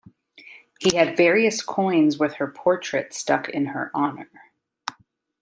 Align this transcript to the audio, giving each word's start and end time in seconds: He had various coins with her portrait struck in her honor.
He 0.79 0.95
had 0.97 1.15
various 1.15 1.61
coins 1.61 2.17
with 2.17 2.33
her 2.37 2.47
portrait 2.47 3.13
struck 3.13 3.47
in 3.49 3.67
her 3.67 3.91
honor. 3.93 4.31